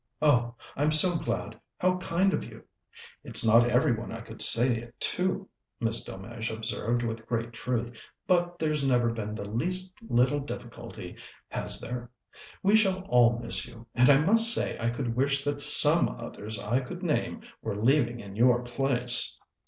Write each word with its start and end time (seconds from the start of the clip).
"Oh, 0.19 0.55
I'm 0.75 0.89
so 0.89 1.15
glad! 1.15 1.61
How 1.77 1.97
kind 1.97 2.33
of 2.33 2.43
you!" 2.43 2.63
"It's 3.23 3.45
not 3.45 3.69
every 3.69 3.93
one 3.93 4.11
I 4.11 4.21
could 4.21 4.41
say 4.41 4.77
it 4.81 4.99
to," 4.99 5.47
Miss 5.79 6.03
Delmege 6.03 6.49
observed, 6.49 7.03
with 7.03 7.27
great 7.27 7.53
truth. 7.53 8.03
"But 8.25 8.57
there's 8.57 8.83
never 8.83 9.11
been 9.11 9.35
the 9.35 9.45
least 9.47 9.99
little 10.01 10.39
difficulty, 10.39 11.17
has 11.49 11.79
there? 11.79 12.09
We 12.63 12.75
shall 12.75 13.01
all 13.09 13.37
miss 13.37 13.67
you, 13.67 13.85
and 13.93 14.09
I 14.09 14.17
must 14.17 14.51
say 14.51 14.75
I 14.79 14.89
could 14.89 15.15
wish 15.15 15.43
that 15.43 15.61
some 15.61 16.09
others 16.09 16.57
I 16.59 16.79
could 16.79 17.03
name 17.03 17.41
were 17.61 17.75
leaving 17.75 18.21
in 18.21 18.35
your 18.35 18.63
place." 18.63 19.39